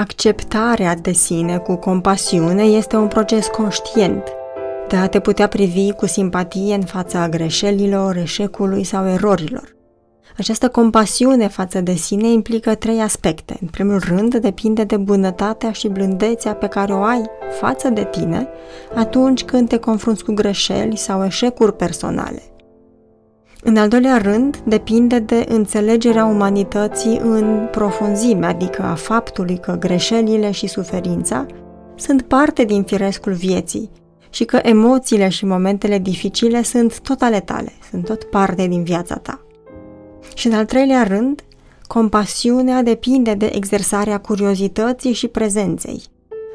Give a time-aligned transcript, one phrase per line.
[0.00, 4.22] Acceptarea de sine cu compasiune este un proces conștient
[4.88, 9.76] de a te putea privi cu simpatie în fața greșelilor, eșecului sau erorilor.
[10.38, 13.56] Această compasiune față de sine implică trei aspecte.
[13.60, 17.22] În primul rând, depinde de bunătatea și blândețea pe care o ai
[17.60, 18.48] față de tine
[18.94, 22.42] atunci când te confrunți cu greșeli sau eșecuri personale.
[23.62, 30.50] În al doilea rând, depinde de înțelegerea umanității în profunzime, adică a faptului că greșelile
[30.50, 31.46] și suferința
[31.96, 33.90] sunt parte din firescul vieții
[34.30, 39.14] și că emoțiile și momentele dificile sunt tot ale tale, sunt tot parte din viața
[39.14, 39.44] ta.
[40.34, 41.44] Și în al treilea rând,
[41.86, 46.02] compasiunea depinde de exersarea curiozității și prezenței,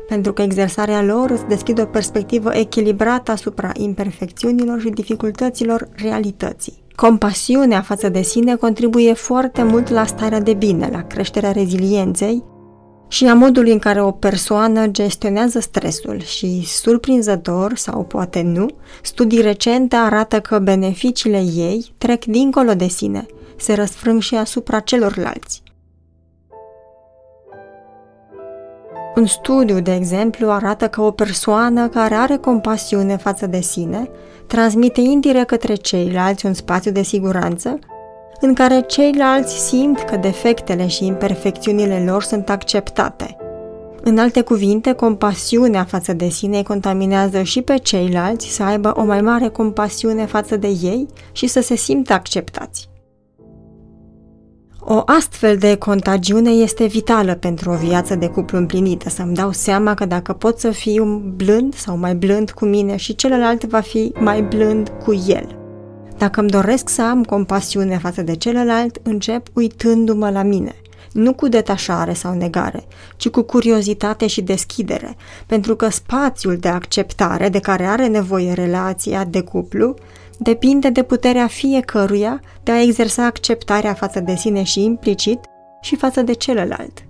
[0.08, 6.84] pentru că exersarea lor îți deschide o perspectivă echilibrată asupra imperfecțiunilor și dificultăților realității.
[6.96, 12.44] Compasiunea față de sine contribuie foarte mult la starea de bine, la creșterea rezilienței
[13.08, 18.68] și a modului în care o persoană gestionează stresul și, surprinzător sau poate nu,
[19.02, 25.64] studii recente arată că beneficiile ei trec dincolo de sine, se răsfrâng și asupra celorlalți.
[29.16, 34.10] Un studiu, de exemplu, arată că o persoană care are compasiune față de sine
[34.48, 37.80] transmite indirect către ceilalți un spațiu de siguranță
[38.42, 43.38] în care ceilalți simt că defectele și imperfecțiunile lor sunt acceptate.
[44.04, 49.04] În alte cuvinte, compasiunea față de sine îi contaminează și pe ceilalți să aibă o
[49.04, 52.90] mai mare compasiune față de ei și să se simtă acceptați.
[54.80, 59.94] O astfel de contagiune este vitală pentru o viață de cuplu împlinită, să-mi dau seama
[59.94, 64.12] că dacă pot să fiu blând sau mai blând cu mine și celălalt va fi
[64.20, 65.58] mai blând cu el.
[66.18, 70.76] Dacă îmi doresc să am compasiune față de celălalt, încep uitându-mă la mine,
[71.12, 72.84] nu cu detașare sau negare,
[73.18, 79.24] ci cu curiozitate și deschidere, pentru că spațiul de acceptare de care are nevoie relația
[79.24, 79.96] de cuplu
[80.40, 85.40] depinde de puterea fiecăruia de a exersa acceptarea față de sine și implicit
[85.82, 87.06] și față de celălalt.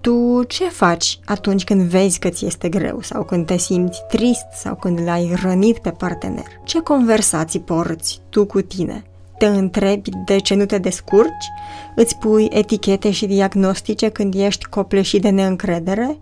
[0.00, 4.46] Tu ce faci atunci când vezi că ți este greu sau când te simți trist
[4.52, 6.46] sau când l-ai rănit pe partener?
[6.64, 9.04] Ce conversații porți tu cu tine?
[9.38, 11.46] Te întrebi de ce nu te descurci?
[11.96, 16.18] Îți pui etichete și diagnostice când ești copleșit de neîncredere?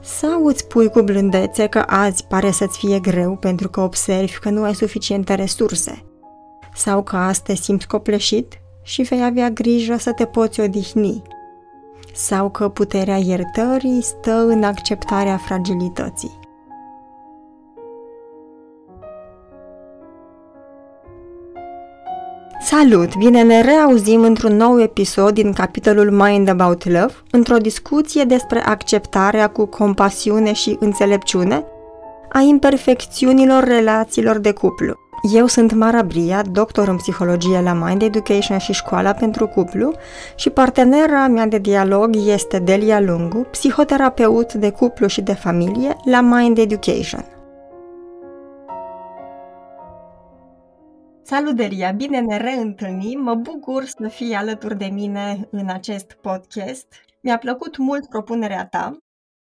[0.00, 4.50] Sau îți pui cu blândețe că azi pare să-ți fie greu pentru că observi că
[4.50, 6.04] nu ai suficiente resurse?
[6.74, 11.22] Sau că azi te simți copleșit și vei avea grijă să te poți odihni?
[12.14, 16.38] Sau că puterea iertării stă în acceptarea fragilității?
[22.70, 23.16] Salut!
[23.16, 29.48] Bine ne reauzim într-un nou episod din capitolul Mind About Love, într-o discuție despre acceptarea
[29.48, 31.64] cu compasiune și înțelepciune
[32.32, 34.94] a imperfecțiunilor relațiilor de cuplu.
[35.34, 39.92] Eu sunt Mara Bria, doctor în psihologie la Mind Education și Școala pentru Cuplu
[40.36, 46.20] și partenera mea de dialog este Delia Lungu, psihoterapeut de cuplu și de familie la
[46.20, 47.37] Mind Education.
[51.30, 51.90] Salut, Delia!
[51.92, 53.20] Bine ne reîntâlnim!
[53.20, 56.86] Mă bucur să fii alături de mine în acest podcast.
[57.22, 58.98] Mi-a plăcut mult propunerea ta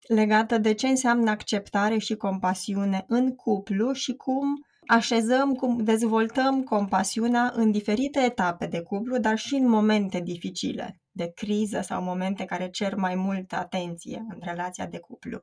[0.08, 7.52] legată de ce înseamnă acceptare și compasiune în cuplu și cum așezăm, cum dezvoltăm compasiunea
[7.54, 12.68] în diferite etape de cuplu, dar și în momente dificile, de criză sau momente care
[12.68, 15.42] cer mai multă atenție în relația de cuplu.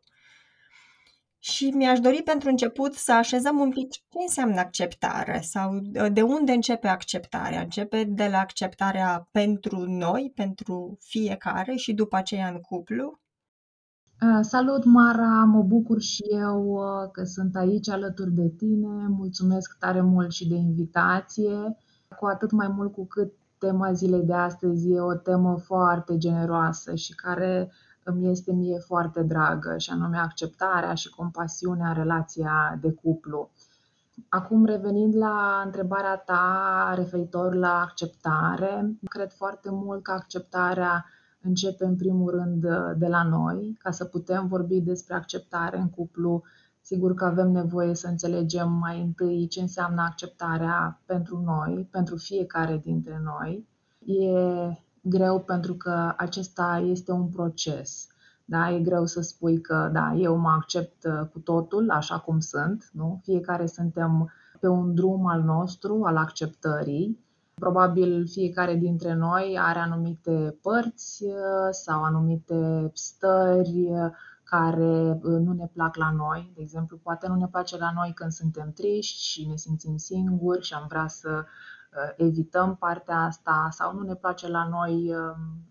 [1.41, 6.21] Și mi-aș dori pentru început să așezăm un pic ce înseamnă acceptare sau ă, de
[6.21, 7.61] unde începe acceptarea.
[7.61, 13.19] Începe de la acceptarea pentru noi, pentru fiecare și după aceea în cuplu.
[14.41, 15.43] Salut, Mara!
[15.43, 19.07] Mă bucur și eu ă, că sunt aici alături de tine.
[19.07, 21.77] Mulțumesc tare mult și de invitație,
[22.19, 26.95] cu atât mai mult cu cât tema zilei de astăzi e o temă foarte generoasă
[26.95, 27.71] și care
[28.09, 33.49] îmi este mie foarte dragă, și anume acceptarea și compasiunea în relația de cuplu.
[34.29, 41.05] Acum, revenind la întrebarea ta referitor la acceptare, cred foarte mult că acceptarea
[41.41, 42.61] începe în primul rând
[42.97, 43.75] de la noi.
[43.79, 46.43] Ca să putem vorbi despre acceptare în cuplu,
[46.81, 52.77] sigur că avem nevoie să înțelegem mai întâi ce înseamnă acceptarea pentru noi, pentru fiecare
[52.83, 53.67] dintre noi.
[54.05, 54.31] E
[55.01, 58.07] greu pentru că acesta este un proces.
[58.45, 58.71] Da?
[58.71, 62.89] E greu să spui că da, eu mă accept uh, cu totul așa cum sunt.
[62.93, 63.19] Nu?
[63.23, 67.19] Fiecare suntem pe un drum al nostru, al acceptării.
[67.53, 71.33] Probabil fiecare dintre noi are anumite părți uh,
[71.71, 74.09] sau anumite stări uh,
[74.43, 76.51] care nu ne plac la noi.
[76.55, 80.65] De exemplu, poate nu ne place la noi când suntem triști și ne simțim singuri
[80.65, 81.45] și am vrea să
[82.17, 85.11] evităm partea asta sau nu ne place la noi,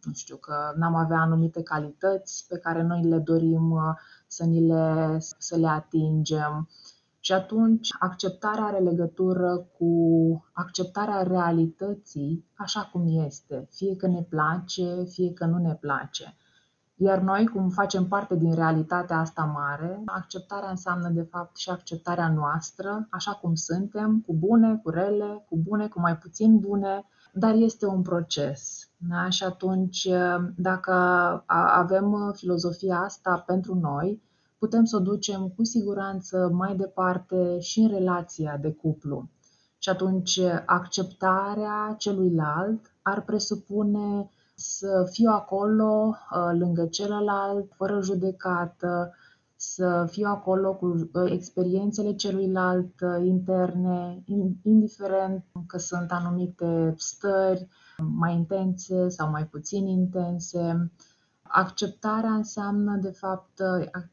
[0.03, 5.17] nu știu, că n-am avea anumite calități pe care noi le dorim să, ni le,
[5.39, 6.69] să le atingem.
[7.21, 9.91] Și atunci acceptarea are legătură cu
[10.53, 16.37] acceptarea realității așa cum este, fie că ne place, fie că nu ne place.
[17.01, 22.33] Iar noi, cum facem parte din realitatea asta mare, acceptarea înseamnă de fapt și acceptarea
[22.33, 27.55] noastră, așa cum suntem, cu bune, cu rele, cu bune, cu mai puțin bune, dar
[27.55, 28.89] este un proces.
[28.97, 29.29] Da?
[29.29, 30.09] Și atunci,
[30.57, 30.93] dacă
[31.47, 34.23] avem filozofia asta pentru noi,
[34.59, 39.29] putem să o ducem cu siguranță mai departe și în relația de cuplu.
[39.79, 44.31] Și atunci acceptarea celuilalt ar presupune
[44.61, 49.15] să fiu acolo uh, lângă celălalt, fără judecată,
[49.57, 54.23] să fiu acolo cu uh, experiențele celuilalt uh, interne,
[54.63, 57.69] indiferent că sunt anumite stări
[57.99, 60.91] mai intense sau mai puțin intense,
[61.49, 63.61] Acceptarea înseamnă, de fapt,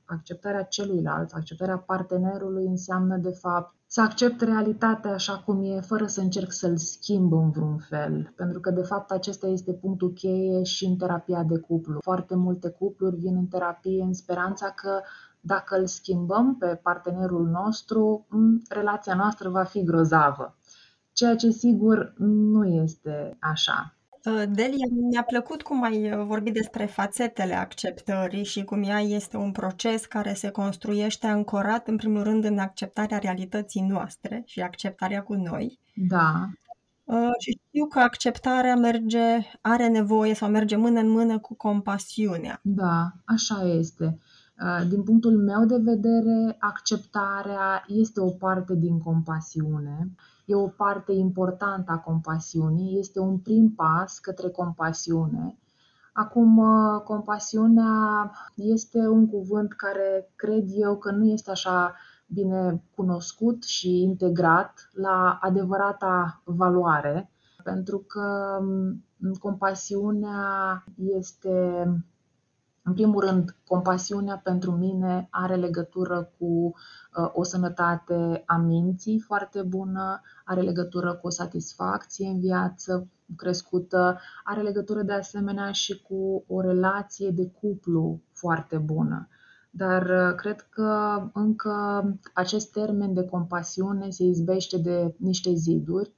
[0.06, 6.22] acceptarea celuilalt, acceptarea partenerului înseamnă, de fapt, să accept realitatea așa cum e, fără să
[6.22, 8.34] încerc să-l schimb în vreun fel.
[8.36, 12.00] Pentru că, de fapt, acesta este punctul cheie și în terapia de cuplu.
[12.02, 15.00] Foarte multe cupluri vin în terapie în speranța că
[15.40, 18.28] dacă îl schimbăm pe partenerul nostru,
[18.70, 20.56] relația noastră va fi grozavă.
[21.12, 23.95] Ceea ce, sigur, nu este așa.
[24.26, 29.38] Uh, Delia, mi-a plăcut cum ai uh, vorbit despre fațetele acceptării și cum ea este
[29.38, 35.24] un proces care se construiește ancorat, în primul rând, în acceptarea realității noastre și acceptarea
[35.24, 35.80] cu noi.
[35.94, 36.50] Da.
[37.04, 42.60] Uh, și știu că acceptarea merge, are nevoie sau merge mână în mână cu compasiunea.
[42.64, 44.18] Da, așa este.
[44.90, 50.12] Din punctul meu de vedere, acceptarea este o parte din compasiune
[50.46, 55.58] e o parte importantă a compasiunii, este un prim pas către compasiune.
[56.14, 61.96] Acum, uh, compasiunea este un cuvânt care cred eu că nu este așa
[62.28, 67.30] bine cunoscut și integrat la adevărata valoare,
[67.64, 69.04] pentru că um,
[69.40, 71.86] compasiunea este
[72.88, 79.62] în primul rând, compasiunea pentru mine are legătură cu uh, o sănătate a minții foarte
[79.62, 86.44] bună, are legătură cu o satisfacție în viață crescută, are legătură de asemenea și cu
[86.48, 89.28] o relație de cuplu foarte bună.
[89.70, 92.04] Dar uh, cred că încă
[92.34, 96.14] acest termen de compasiune se izbește de niște ziduri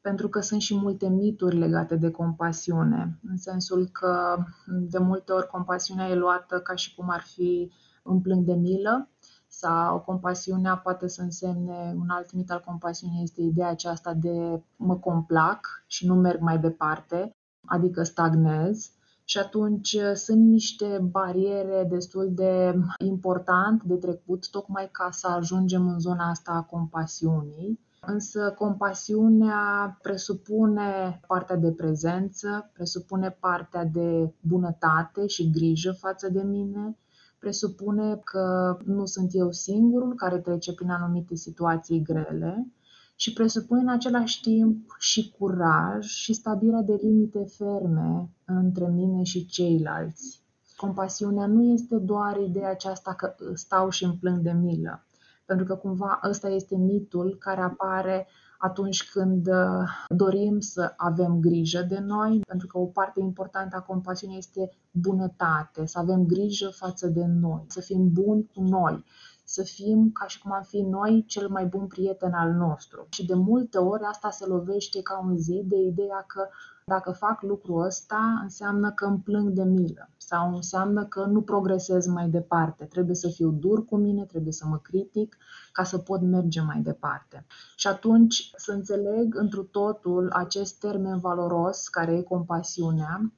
[0.00, 5.46] pentru că sunt și multe mituri legate de compasiune, în sensul că de multe ori
[5.46, 9.08] compasiunea e luată ca și cum ar fi un plâng de milă
[9.48, 14.96] sau compasiunea poate să însemne, un alt mit al compasiunii este ideea aceasta de mă
[14.96, 17.30] complac și nu merg mai departe,
[17.66, 18.90] adică stagnez.
[19.24, 25.98] Și atunci sunt niște bariere destul de important de trecut, tocmai ca să ajungem în
[25.98, 35.50] zona asta a compasiunii Însă compasiunea presupune partea de prezență, presupune partea de bunătate și
[35.50, 36.96] grijă față de mine,
[37.38, 42.72] presupune că nu sunt eu singurul care trece prin anumite situații grele
[43.16, 49.46] și presupune în același timp și curaj și stabilirea de limite ferme între mine și
[49.46, 50.42] ceilalți.
[50.76, 55.04] Compasiunea nu este doar ideea aceasta că stau și îmi plâng de milă
[55.50, 58.26] pentru că cumva ăsta este mitul care apare
[58.58, 63.80] atunci când uh, dorim să avem grijă de noi, pentru că o parte importantă a
[63.82, 69.04] compasiunii este bunătate, să avem grijă față de noi, să fim buni cu noi,
[69.50, 73.06] să fim ca și cum am fi noi cel mai bun prieten al nostru.
[73.08, 76.48] Și de multe ori asta se lovește ca un zid de ideea că
[76.84, 82.06] dacă fac lucrul ăsta, înseamnă că îmi plâng de milă sau înseamnă că nu progresez
[82.06, 82.84] mai departe.
[82.84, 85.36] Trebuie să fiu dur cu mine, trebuie să mă critic
[85.72, 87.46] ca să pot merge mai departe.
[87.76, 93.32] Și atunci să înțeleg întru totul acest termen valoros care e compasiunea,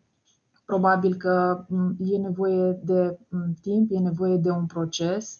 [0.64, 1.66] probabil că
[1.98, 3.18] e nevoie de
[3.60, 5.38] timp, e nevoie de un proces.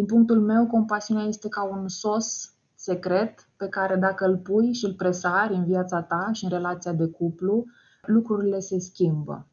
[0.00, 4.84] Din punctul meu, compasiunea este ca un sos secret pe care dacă îl pui și
[4.84, 7.64] îl presari în viața ta și în relația de cuplu,
[8.02, 9.46] lucrurile se schimbă.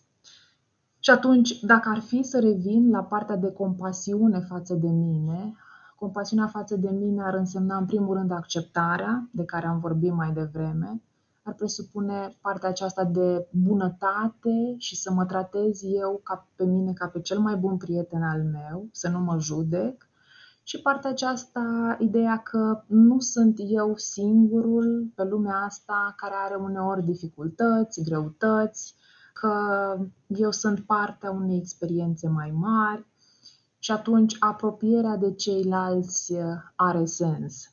[1.00, 5.56] Și atunci, dacă ar fi să revin la partea de compasiune față de mine,
[5.96, 10.32] compasiunea față de mine ar însemna în primul rând acceptarea, de care am vorbit mai
[10.34, 11.01] devreme,
[11.44, 17.08] ar presupune partea aceasta de bunătate și să mă tratez eu ca pe mine, ca
[17.08, 20.07] pe cel mai bun prieten al meu, să nu mă judec.
[20.67, 27.05] Și partea aceasta, ideea că nu sunt eu singurul pe lumea asta care are uneori
[27.05, 28.95] dificultăți, greutăți,
[29.33, 29.51] că
[30.27, 33.05] eu sunt partea unei experiențe mai mari
[33.79, 36.33] și atunci apropierea de ceilalți
[36.75, 37.71] are sens.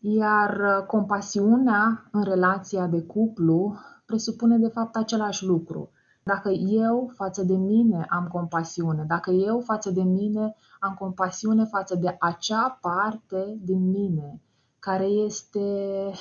[0.00, 5.90] Iar uh, compasiunea în relația de cuplu presupune de fapt același lucru.
[6.28, 11.94] Dacă eu față de mine am compasiune, dacă eu față de mine am compasiune față
[11.94, 14.40] de acea parte din mine
[14.78, 15.60] care este,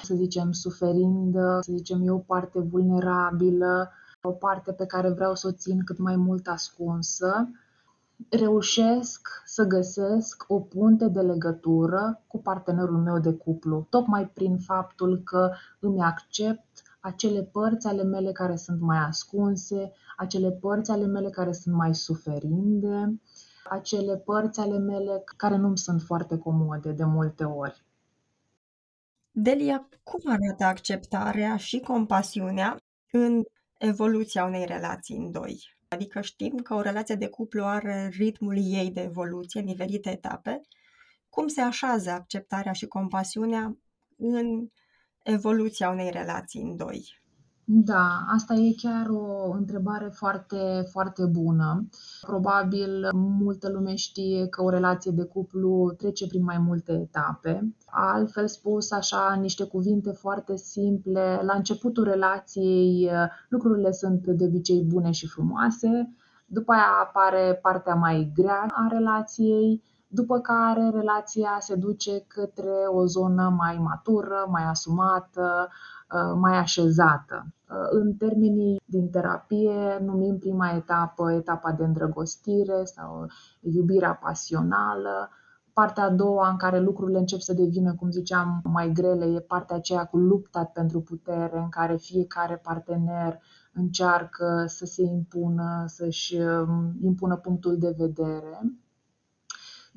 [0.04, 5.48] să zicem, suferindă, să zicem, e o parte vulnerabilă, o parte pe care vreau să
[5.48, 7.50] o țin cât mai mult ascunsă,
[8.30, 15.22] reușesc să găsesc o punte de legătură cu partenerul meu de cuplu, tocmai prin faptul
[15.24, 21.30] că îmi accept acele părți ale mele care sunt mai ascunse, acele părți ale mele
[21.30, 23.22] care sunt mai suferinde,
[23.70, 27.84] acele părți ale mele care nu sunt foarte comode de multe ori.
[29.32, 32.78] Delia, cum arată acceptarea și compasiunea
[33.12, 33.44] în
[33.78, 35.78] evoluția unei relații în doi?
[35.88, 40.62] Adică știm că o relație de cuplu are ritmul ei de evoluție în diferite etape.
[41.30, 43.78] Cum se așează acceptarea și compasiunea
[44.18, 44.70] în
[45.26, 47.24] evoluția unei relații în doi?
[47.68, 51.88] Da, asta e chiar o întrebare foarte, foarte bună.
[52.22, 57.74] Probabil multă lume știe că o relație de cuplu trece prin mai multe etape.
[57.86, 63.10] Altfel spus, așa, niște cuvinte foarte simple, la începutul relației
[63.50, 66.16] lucrurile sunt de obicei bune și frumoase,
[66.46, 69.84] după aia apare partea mai grea a relației,
[70.16, 75.70] după care relația se duce către o zonă mai matură, mai asumată,
[76.14, 77.46] Uh, mai așezată.
[77.70, 83.28] Uh, în termenii din terapie numim prima etapă etapa de îndrăgostire sau
[83.60, 85.30] iubirea pasională.
[85.74, 89.76] Partea a doua în care lucrurile încep să devină, cum ziceam, mai grele e partea
[89.76, 93.40] aceea cu lupta pentru putere, în care fiecare partener
[93.74, 98.62] încearcă să se impună, să-și um, impună punctul de vedere.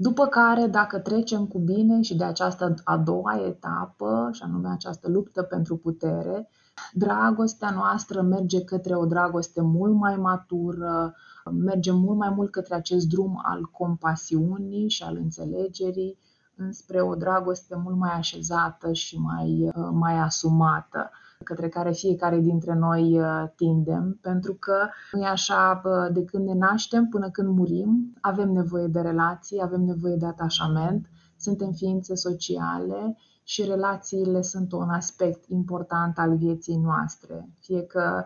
[0.01, 5.09] După care, dacă trecem cu bine și de această a doua etapă, și anume această
[5.09, 6.51] luptă pentru putere,
[6.93, 11.15] dragostea noastră merge către o dragoste mult mai matură,
[11.51, 16.19] merge mult mai mult către acest drum al compasiunii și al înțelegerii,
[16.57, 21.11] înspre o dragoste mult mai așezată și mai, mai asumată
[21.45, 26.55] către care fiecare dintre noi uh, tindem, pentru că nu e așa de când ne
[26.55, 33.17] naștem până când murim, avem nevoie de relații, avem nevoie de atașament, suntem ființe sociale
[33.45, 37.49] și relațiile sunt un aspect important al vieții noastre.
[37.61, 38.25] Fie că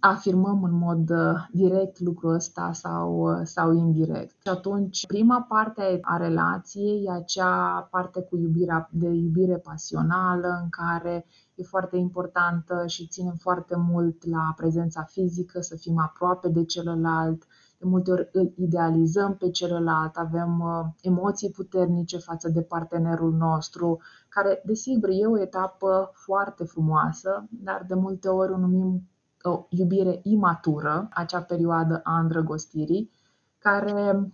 [0.00, 4.36] afirmăm în mod uh, direct lucrul ăsta sau, uh, sau indirect.
[4.42, 10.68] Și atunci, prima parte a relației e acea parte cu iubirea, de iubire pasională, în
[10.68, 16.64] care e foarte importantă și ținem foarte mult la prezența fizică, să fim aproape de
[16.64, 17.46] celălalt,
[17.78, 24.00] de multe ori îl idealizăm pe celălalt, avem uh, emoții puternice față de partenerul nostru,
[24.28, 29.06] care, desigur, e o etapă foarte frumoasă, dar de multe ori o numim
[29.42, 33.10] o iubire imatură, acea perioadă a îndrăgostirii,
[33.58, 34.32] care,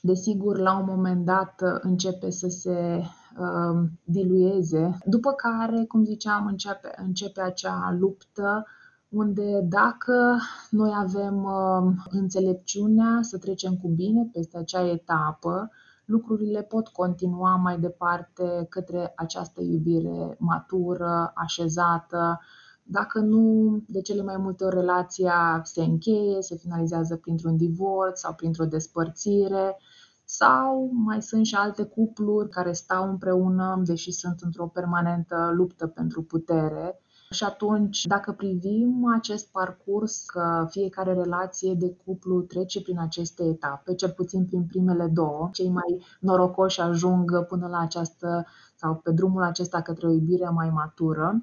[0.00, 3.02] desigur, la un moment dat începe să se
[3.38, 8.66] uh, dilueze, după care, cum ziceam, începe, începe acea luptă
[9.08, 10.38] unde dacă
[10.70, 15.70] noi avem uh, înțelepciunea să trecem cu bine peste acea etapă,
[16.04, 22.40] lucrurile pot continua mai departe către această iubire matură, așezată,
[22.82, 28.34] dacă nu, de cele mai multe ori relația se încheie, se finalizează printr-un divorț sau
[28.34, 29.76] printr-o despărțire
[30.24, 36.22] sau mai sunt și alte cupluri care stau împreună, deși sunt într-o permanentă luptă pentru
[36.22, 37.00] putere.
[37.30, 43.94] Și atunci, dacă privim acest parcurs, că fiecare relație de cuplu trece prin aceste etape,
[43.94, 49.42] cel puțin prin primele două, cei mai norocoși ajung până la această sau pe drumul
[49.42, 51.42] acesta către o iubire mai matură,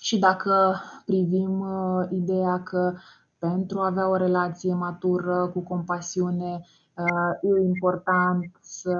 [0.00, 2.94] și dacă privim uh, ideea că
[3.38, 6.60] pentru a avea o relație matură, cu compasiune,
[6.96, 8.96] uh, e important să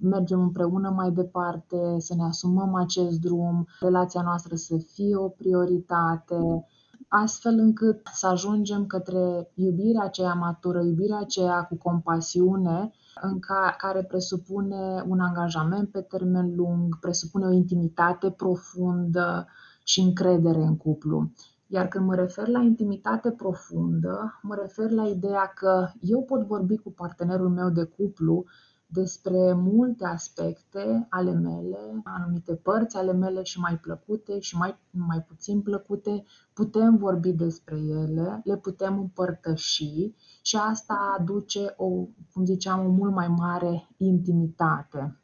[0.00, 6.66] mergem împreună mai departe, să ne asumăm acest drum, relația noastră să fie o prioritate,
[7.08, 13.38] astfel încât să ajungem către iubirea aceea matură, iubirea aceea cu compasiune, în
[13.78, 19.46] care presupune un angajament pe termen lung, presupune o intimitate profundă,
[19.86, 21.30] și încredere în cuplu.
[21.66, 26.76] Iar când mă refer la intimitate profundă, mă refer la ideea că eu pot vorbi
[26.76, 28.44] cu partenerul meu de cuplu
[28.86, 35.22] despre multe aspecte ale mele, anumite părți ale mele și mai plăcute și mai, mai
[35.22, 41.86] puțin plăcute, putem vorbi despre ele, le putem împărtăși și asta aduce o,
[42.32, 45.20] cum ziceam, o mult mai mare intimitate.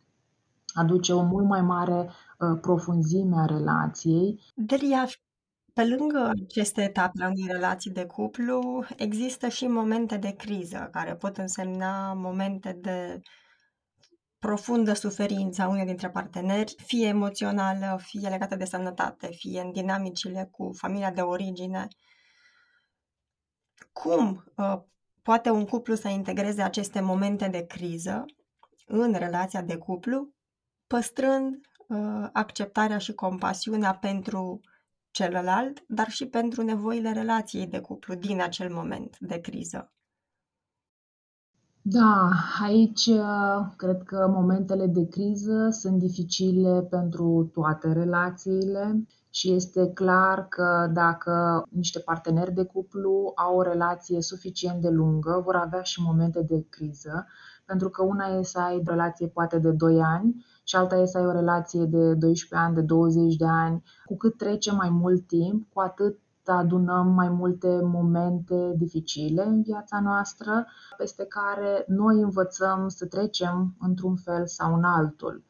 [0.75, 4.41] Aduce o mult mai mare uh, profunzime a relației.
[4.55, 5.07] Delia,
[5.73, 11.37] pe lângă aceste etape în relații de cuplu, există și momente de criză, care pot
[11.37, 13.21] însemna momente de
[14.39, 20.49] profundă suferință a unui dintre parteneri, fie emoțională, fie legată de sănătate, fie în dinamicile
[20.51, 21.89] cu familia de origine.
[23.93, 24.79] Cum uh,
[25.23, 28.25] poate un cuplu să integreze aceste momente de criză
[28.87, 30.33] în relația de cuplu,
[30.93, 34.61] păstrând uh, acceptarea și compasiunea pentru
[35.11, 39.93] celălalt, dar și pentru nevoile relației de cuplu din acel moment de criză.
[41.83, 42.31] Da,
[42.63, 50.49] aici uh, cred că momentele de criză sunt dificile pentru toate relațiile și este clar
[50.49, 56.03] că dacă niște parteneri de cuplu au o relație suficient de lungă, vor avea și
[56.03, 57.27] momente de criză,
[57.65, 61.05] pentru că una e să ai o relație poate de 2 ani și alta e
[61.05, 63.83] să ai o relație de 12 ani, de 20 de ani.
[64.05, 66.19] Cu cât trece mai mult timp, cu atât
[66.51, 70.67] adunăm mai multe momente dificile în viața noastră,
[70.97, 75.43] peste care noi învățăm să trecem într-un fel sau în altul.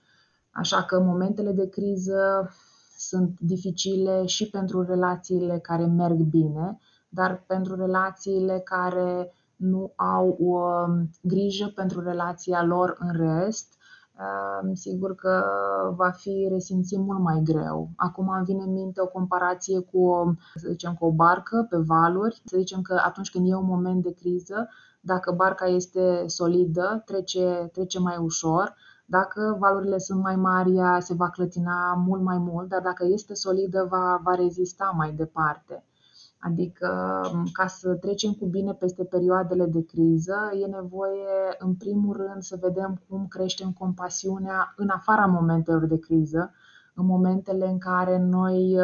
[0.51, 2.51] Așa că momentele de criză
[2.97, 6.79] sunt dificile și pentru relațiile care merg bine,
[7.09, 13.75] dar pentru relațiile care nu au o um, grijă pentru relația lor în rest,
[14.73, 15.45] sigur că
[15.97, 17.91] va fi resimțit mult mai greu.
[17.97, 22.43] Acum îmi vine în minte o comparație cu, să zicem, cu o barcă pe valuri.
[22.45, 24.69] Să zicem că atunci când e un moment de criză,
[25.01, 28.75] dacă barca este solidă, trece, trece mai ușor.
[29.07, 33.35] Dacă valurile sunt mai mari, ea se va clătina mult mai mult, dar dacă este
[33.35, 35.85] solidă, va, va rezista mai departe.
[36.45, 37.21] Adică,
[37.53, 42.59] ca să trecem cu bine peste perioadele de criză, e nevoie, în primul rând, să
[42.61, 46.53] vedem cum creștem compasiunea în afara momentelor de criză,
[47.03, 48.77] în momentele în care noi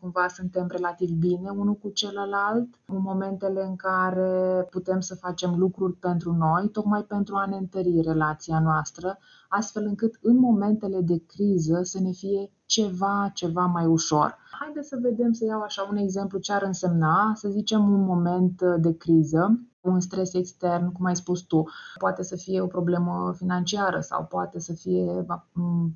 [0.00, 5.92] cumva suntem relativ bine unul cu celălalt, în momentele în care putem să facem lucruri
[5.92, 11.80] pentru noi, tocmai pentru a ne întări relația noastră, astfel încât în momentele de criză
[11.82, 14.36] să ne fie ceva, ceva mai ușor.
[14.60, 18.62] Haideți să vedem, să iau așa un exemplu, ce ar însemna, să zicem, un moment
[18.62, 21.64] de criză, un stres extern, cum ai spus tu.
[21.98, 25.26] Poate să fie o problemă financiară sau poate să fie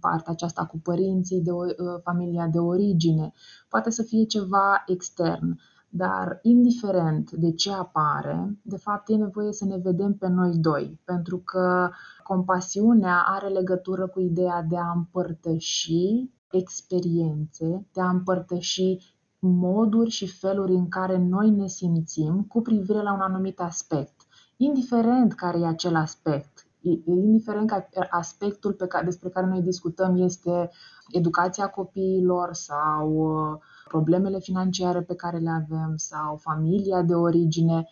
[0.01, 1.63] partea aceasta cu părinții de o,
[2.03, 3.33] familia de origine,
[3.69, 5.59] poate să fie ceva extern.
[5.93, 11.01] Dar, indiferent de ce apare, de fapt e nevoie să ne vedem pe noi doi,
[11.05, 11.91] pentru că
[12.23, 18.97] compasiunea are legătură cu ideea de a împărtăși experiențe, de a împărtăși
[19.41, 24.27] moduri și feluri în care noi ne simțim cu privire la un anumit aspect,
[24.57, 26.67] indiferent care e acel aspect,
[27.05, 30.71] indiferent că aspectul pe care, despre care noi discutăm este
[31.11, 37.89] educația copiilor sau uh, problemele financiare pe care le avem sau familia de origine,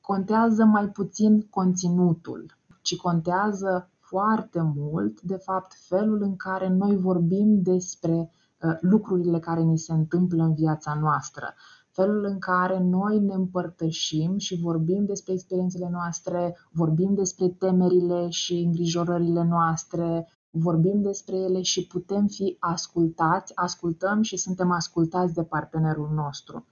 [0.00, 7.62] contează mai puțin conținutul, ci contează foarte mult, de fapt, felul în care noi vorbim
[7.62, 8.39] despre uh,
[8.80, 11.54] lucrurile care ni se întâmplă în viața noastră,
[11.90, 18.54] felul în care noi ne împărtășim și vorbim despre experiențele noastre, vorbim despre temerile și
[18.54, 26.10] îngrijorările noastre, vorbim despre ele și putem fi ascultați, ascultăm și suntem ascultați de partenerul
[26.14, 26.66] nostru.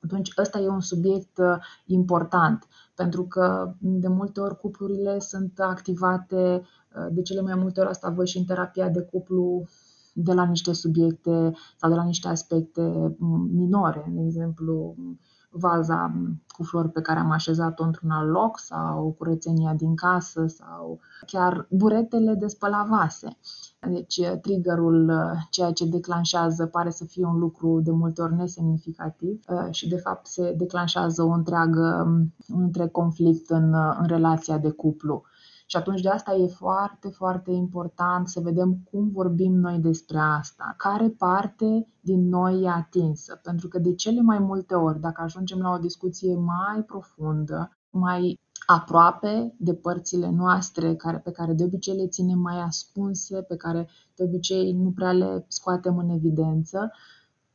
[0.00, 6.62] Atunci, ăsta e un subiect uh, important, pentru că de multe ori cuplurile sunt activate,
[6.96, 9.66] uh, de cele mai multe ori asta văd și în terapia de cuplu,
[10.20, 14.96] de la niște subiecte sau de la niște aspecte mm, minore, de exemplu,
[15.50, 16.12] vaza
[16.48, 21.66] cu flori pe care am așezat-o într-un alt loc sau curățenia din casă sau chiar
[21.70, 23.36] buretele de spăla vase.
[23.88, 25.12] Deci triggerul,
[25.50, 29.96] ceea ce declanșează, pare să fie un lucru de multe ori nesemnificativ uh, și de
[29.96, 32.06] fapt se declanșează o întreagă,
[32.48, 35.22] un întreg conflict în, în relația de cuplu.
[35.70, 40.74] Și atunci de asta e foarte, foarte important să vedem cum vorbim noi despre asta,
[40.76, 43.40] care parte din noi e atinsă.
[43.42, 48.40] Pentru că de cele mai multe ori, dacă ajungem la o discuție mai profundă, mai
[48.66, 53.88] aproape de părțile noastre care, pe care de obicei le ținem mai ascunse, pe care
[54.16, 56.92] de obicei nu prea le scoatem în evidență,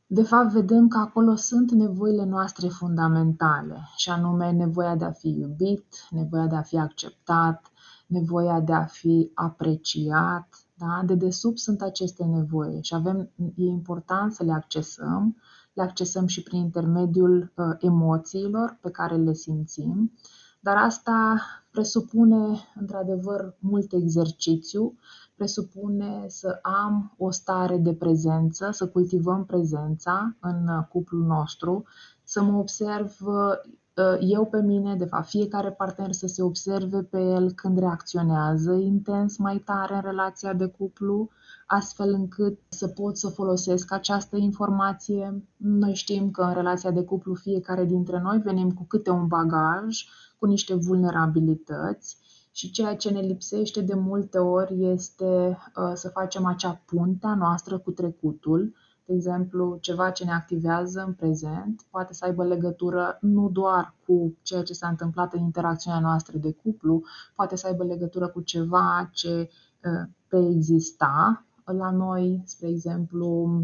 [0.06, 5.28] de fapt vedem că acolo sunt nevoile noastre fundamentale, și anume nevoia de a fi
[5.28, 7.72] iubit, nevoia de a fi acceptat,
[8.14, 10.48] nevoia de a fi apreciat.
[10.74, 11.02] Da?
[11.06, 15.36] De desubt sunt aceste nevoi și avem, e important să le accesăm,
[15.72, 20.12] le accesăm și prin intermediul uh, emoțiilor pe care le simțim,
[20.60, 24.98] dar asta presupune într-adevăr mult exercițiu,
[25.36, 31.84] presupune să am o stare de prezență, să cultivăm prezența în cuplul nostru,
[32.22, 33.72] să mă observ uh,
[34.20, 39.36] eu pe mine, de fapt fiecare partener să se observe pe el când reacționează intens
[39.36, 41.30] mai tare în relația de cuplu,
[41.66, 45.42] astfel încât să pot să folosesc această informație.
[45.56, 50.04] Noi știm că în relația de cuplu fiecare dintre noi venim cu câte un bagaj,
[50.38, 52.16] cu niște vulnerabilități
[52.52, 57.34] și ceea ce ne lipsește de multe ori este uh, să facem acea punte a
[57.34, 58.74] noastră cu trecutul,
[59.06, 64.36] de exemplu, ceva ce ne activează în prezent poate să aibă legătură nu doar cu
[64.42, 67.02] ceea ce s-a întâmplat în interacțiunea noastră de cuplu,
[67.34, 69.50] poate să aibă legătură cu ceva ce
[69.84, 73.60] uh, preexista la noi, spre exemplu,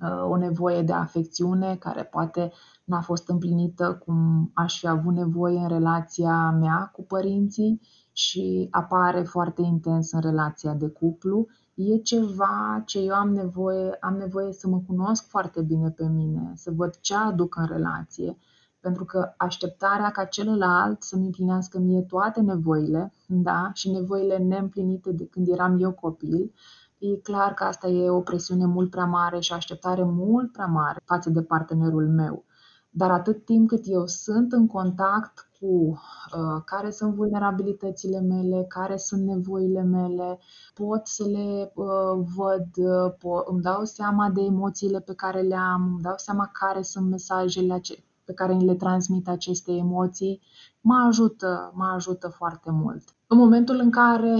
[0.00, 2.52] uh, o nevoie de afecțiune care poate
[2.84, 7.80] n-a fost împlinită cum aș fi avut nevoie în relația mea cu părinții
[8.16, 11.46] și apare foarte intens în relația de cuplu.
[11.74, 16.52] E ceva ce eu am nevoie, am nevoie să mă cunosc foarte bine pe mine,
[16.54, 18.38] să văd ce aduc în relație,
[18.80, 25.26] pentru că așteptarea ca celălalt să-mi împlinească mie toate nevoile, da, și nevoile neîmplinite de
[25.26, 26.52] când eram eu copil,
[26.98, 30.66] e clar că asta e o presiune mult prea mare și o așteptare mult prea
[30.66, 32.44] mare față de partenerul meu.
[32.90, 38.96] Dar atât timp cât eu sunt în contact cu uh, care sunt vulnerabilitățile mele, care
[38.96, 40.38] sunt nevoile mele,
[40.74, 45.56] pot să le uh, văd, uh, po- îmi dau seama de emoțiile pe care le
[45.56, 47.80] am, îmi dau seama care sunt mesajele
[48.24, 50.40] pe care le transmit aceste emoții,
[50.80, 53.02] mă ajută, mă ajută foarte mult.
[53.26, 54.36] În momentul în care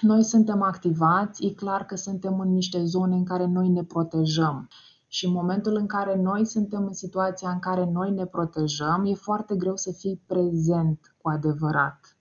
[0.00, 4.68] noi suntem activați, e clar că suntem în niște zone în care noi ne protejăm.
[5.14, 9.14] Și în momentul în care noi suntem în situația în care noi ne protejăm, e
[9.14, 12.16] foarte greu să fii prezent cu adevărat.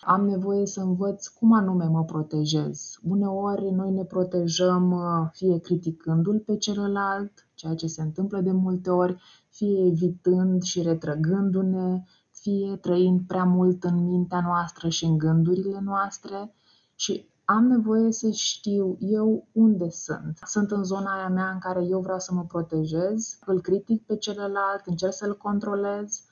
[0.00, 2.98] Am nevoie să învăț cum anume mă protejez.
[3.02, 8.90] Uneori noi ne protejăm uh, fie criticându-l pe celălalt, ceea ce se întâmplă de multe
[8.90, 15.80] ori, fie evitând și retrăgându-ne, fie trăind prea mult în mintea noastră și în gândurile
[15.84, 16.54] noastre
[16.94, 20.38] și am nevoie să știu eu unde sunt.
[20.44, 24.16] Sunt în zona aia mea în care eu vreau să mă protejez, îl critic pe
[24.16, 26.24] celălalt, încerc să-l controlez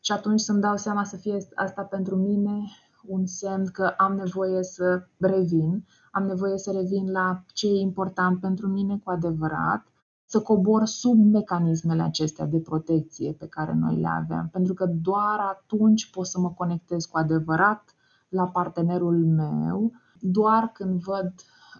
[0.00, 2.60] și atunci să-mi dau seama să fie asta pentru mine
[3.06, 8.40] un semn că am nevoie să revin, am nevoie să revin la ce e important
[8.40, 9.86] pentru mine cu adevărat,
[10.24, 15.38] să cobor sub mecanismele acestea de protecție pe care noi le avem, pentru că doar
[15.38, 17.94] atunci pot să mă conectez cu adevărat
[18.28, 21.32] la partenerul meu doar când văd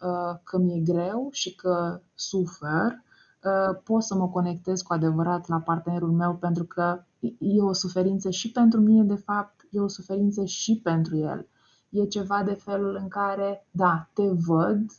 [0.03, 3.03] uh, că mi-e greu și că sufer,
[3.45, 7.03] uh, pot să mă conectez cu adevărat la partenerul meu pentru că
[7.39, 11.47] e o suferință și pentru mine, de fapt, e o suferință și pentru el.
[11.91, 14.91] E ceva de felul în care, da, te văd,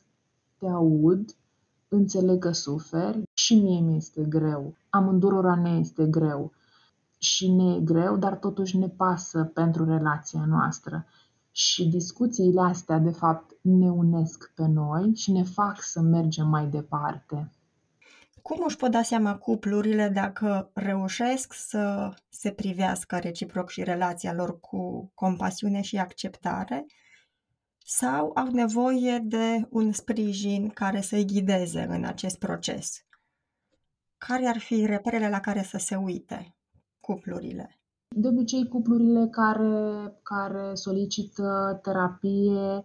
[0.57, 1.35] te aud,
[1.87, 4.75] înțeleg că suferi și mie mi este greu.
[4.89, 6.51] Amândurora ne este greu
[7.17, 11.05] și ne e greu, dar totuși ne pasă pentru relația noastră.
[11.59, 16.67] Și discuțiile astea, de fapt, ne unesc pe noi și ne fac să mergem mai
[16.67, 17.51] departe.
[18.41, 24.59] Cum își pot da seama cuplurile dacă reușesc să se privească reciproc și relația lor
[24.59, 26.85] cu compasiune și acceptare
[27.85, 33.05] sau au nevoie de un sprijin care să-i ghideze în acest proces?
[34.17, 36.55] Care ar fi reperele la care să se uite
[36.99, 37.78] cuplurile?
[38.21, 42.83] De obicei, cuplurile care, care solicită terapie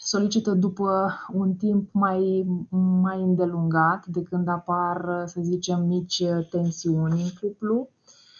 [0.00, 2.46] solicită după un timp mai,
[3.02, 7.88] mai îndelungat de când apar, să zicem, mici tensiuni în cuplu.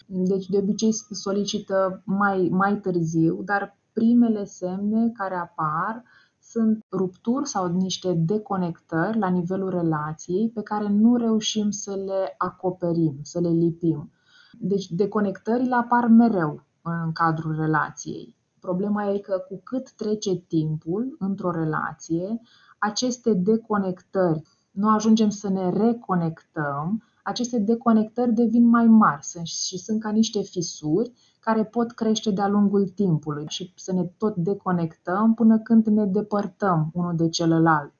[0.06, 6.04] Deci, de obicei, solicită mai, mai târziu, dar primele semne care apar
[6.40, 13.18] sunt rupturi sau niște deconectări la nivelul relației pe care nu reușim să le acoperim,
[13.22, 14.10] să le lipim.
[14.58, 18.36] Deci deconectările apar mereu în cadrul relației.
[18.60, 22.40] Problema e că cu cât trece timpul într-o relație,
[22.78, 30.10] aceste deconectări, nu ajungem să ne reconectăm, aceste deconectări devin mai mari și sunt ca
[30.10, 35.86] niște fisuri care pot crește de-a lungul timpului și să ne tot deconectăm până când
[35.86, 37.94] ne depărtăm unul de celălalt.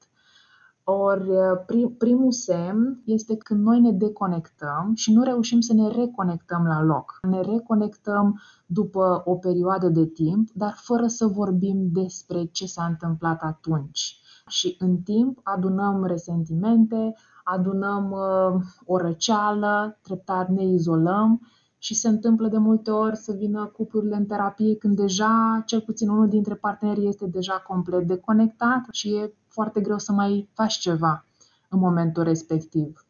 [0.85, 1.29] Ori
[1.65, 6.81] prim, primul semn este când noi ne deconectăm și nu reușim să ne reconectăm la
[6.81, 7.19] loc.
[7.21, 13.41] Ne reconectăm după o perioadă de timp, dar fără să vorbim despre ce s-a întâmplat
[13.41, 14.17] atunci.
[14.47, 21.41] Și în timp adunăm resentimente, adunăm uh, o răceală, treptat ne izolăm
[21.77, 26.09] și se întâmplă de multe ori să vină cuplurile în terapie când deja, cel puțin
[26.09, 31.25] unul dintre parteneri este deja complet deconectat și e foarte greu să mai faci ceva
[31.69, 33.05] în momentul respectiv.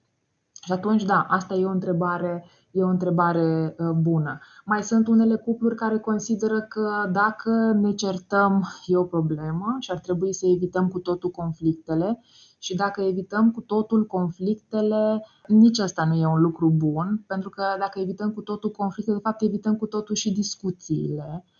[0.63, 4.39] Și atunci, da, asta e o întrebare, e o întrebare uh, bună.
[4.65, 7.51] Mai sunt unele cupluri care consideră că dacă
[7.81, 12.19] ne certăm e o problemă și ar trebui să evităm cu totul conflictele
[12.59, 17.63] și dacă evităm cu totul conflictele, nici asta nu e un lucru bun, pentru că
[17.79, 21.52] dacă evităm cu totul conflictele, de fapt evităm cu totul și discuțiile uh,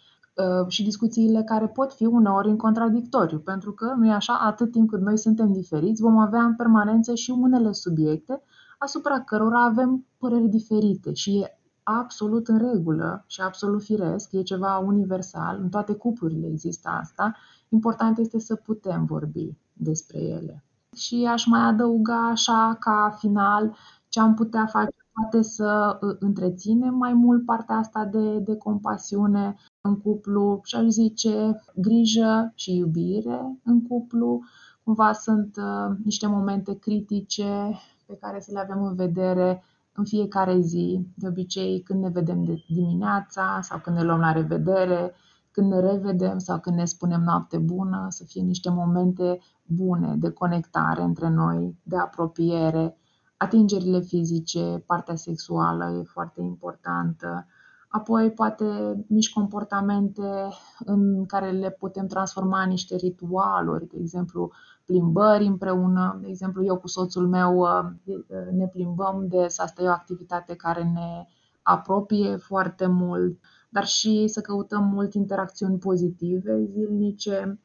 [0.68, 4.90] și discuțiile care pot fi uneori în contradictoriu, pentru că nu e așa, atât timp
[4.90, 8.42] cât noi suntem diferiți, vom avea în permanență și unele subiecte
[8.78, 14.78] asupra cărora avem păreri diferite și e absolut în regulă și absolut firesc, e ceva
[14.78, 17.36] universal, în toate cuplurile există asta,
[17.70, 20.64] important este să putem vorbi despre ele.
[20.96, 23.76] Și aș mai adăuga așa ca final
[24.08, 29.56] ce am putea face poate să ă, întreținem mai mult partea asta de, de compasiune
[29.82, 34.42] în cuplu și aș zice grijă și iubire în cuplu.
[34.84, 40.60] Cumva sunt uh, niște momente critice pe care să le avem în vedere în fiecare
[40.60, 45.14] zi, de obicei când ne vedem de dimineața sau când ne luăm la revedere,
[45.52, 50.30] când ne revedem sau când ne spunem noapte bună, să fie niște momente bune de
[50.30, 52.98] conectare între noi, de apropiere,
[53.44, 57.48] atingerile fizice, partea sexuală e foarte importantă,
[57.88, 58.66] apoi poate
[59.08, 60.50] mici comportamente
[60.86, 64.52] în care le putem transforma în niște ritualuri, de exemplu
[64.86, 68.16] plimbări împreună, de exemplu eu cu soțul meu uh,
[68.52, 71.28] ne plimbăm de asta e o activitate care ne
[71.62, 77.60] apropie foarte mult, dar și să căutăm mult interacțiuni pozitive zilnice.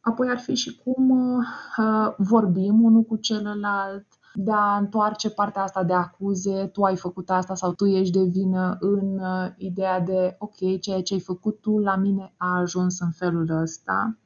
[0.00, 5.84] Apoi ar fi și cum uh, vorbim unul cu celălalt, de a întoarce partea asta
[5.84, 10.36] de acuze, tu ai făcut asta sau tu ești de vină în uh, ideea de
[10.38, 14.18] ok, ceea ce ai făcut tu la mine a ajuns în felul ăsta.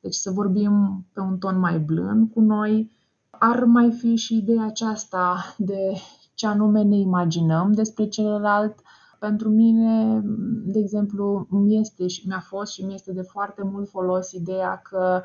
[0.00, 2.90] Deci să vorbim pe un ton mai blând cu noi.
[3.30, 5.92] Ar mai fi și ideea aceasta de
[6.34, 8.74] ce anume ne imaginăm despre celălalt,
[9.18, 10.20] pentru mine,
[10.64, 14.76] de exemplu, mi este și mi-a fost și mi este de foarte mult folos ideea
[14.76, 15.22] că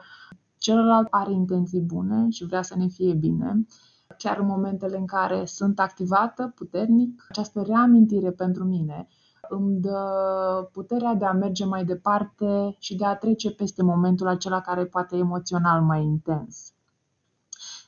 [0.57, 3.65] celălalt are intenții bune și vrea să ne fie bine.
[4.17, 9.07] Chiar în momentele în care sunt activată puternic, această reamintire pentru mine
[9.49, 14.61] îmi dă puterea de a merge mai departe și de a trece peste momentul acela
[14.61, 16.73] care poate emoțional mai intens.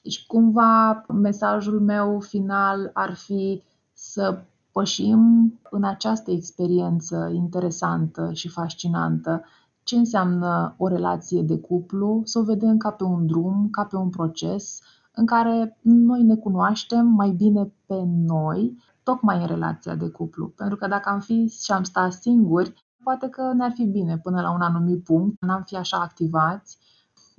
[0.03, 9.43] Deci, cumva, mesajul meu final ar fi să pășim în această experiență interesantă și fascinantă
[9.83, 13.95] ce înseamnă o relație de cuplu, să o vedem ca pe un drum, ca pe
[13.95, 14.81] un proces
[15.15, 20.47] în care noi ne cunoaștem mai bine pe noi, tocmai în relația de cuplu.
[20.47, 24.41] Pentru că dacă am fi și am sta singuri, poate că ne-ar fi bine până
[24.41, 26.77] la un anumit punct, n-am fi așa activați.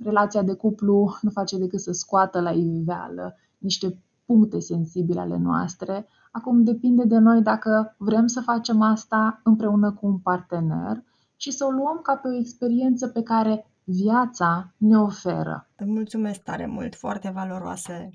[0.03, 6.07] Relația de cuplu nu face decât să scoată la iveală niște puncte sensibile ale noastre.
[6.31, 11.03] Acum depinde de noi dacă vrem să facem asta împreună cu un partener
[11.35, 15.69] și să o luăm ca pe o experiență pe care viața ne oferă.
[15.75, 18.09] Îți mulțumesc tare mult, foarte valoroase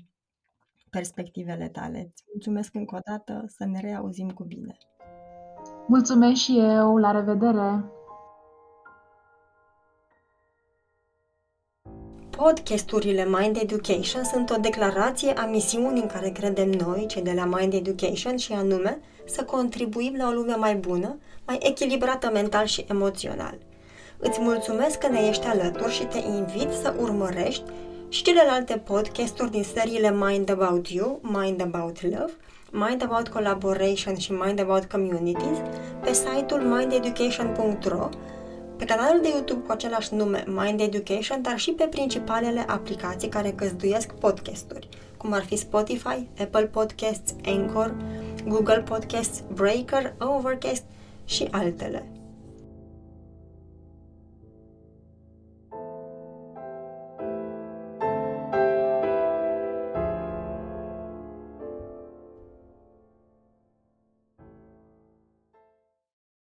[0.89, 2.09] perspectivele tale.
[2.11, 4.77] Îți mulțumesc încă o dată, să ne reauzim cu bine.
[5.87, 7.85] Mulțumesc și eu, la revedere!
[12.29, 17.45] Podcasturile Mind Education sunt o declarație a misiunii în care credem noi, cei de la
[17.45, 22.85] Mind Education, și anume să contribuim la o lume mai bună, mai echilibrată mental și
[22.89, 23.57] emoțional.
[24.25, 27.63] Îți mulțumesc că ne ești alături și te invit să urmărești
[28.09, 32.33] și celelalte podcasturi din seriile Mind About You, Mind About Love,
[32.71, 35.57] Mind About Collaboration și Mind About Communities
[36.03, 38.09] pe site-ul mindeducation.ro
[38.77, 43.51] pe canalul de YouTube cu același nume Mind Education, dar și pe principalele aplicații care
[43.51, 47.95] găzduiesc podcasturi, cum ar fi Spotify, Apple Podcasts, Anchor,
[48.47, 50.83] Google Podcasts, Breaker, Overcast
[51.25, 52.12] și altele.